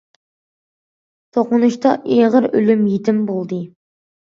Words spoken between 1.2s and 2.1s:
توقۇنۇشتا